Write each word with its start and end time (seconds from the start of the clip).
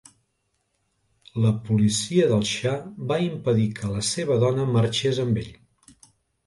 La 1.43 1.51
policia 1.67 2.25
del 2.33 2.47
xa 2.55 2.73
va 3.13 3.21
impedir 3.29 3.69
que 3.83 3.93
la 3.95 4.03
seva 4.15 4.43
dona 4.47 4.69
marxés 4.75 5.23
amb 5.29 5.43
ell. 5.45 5.55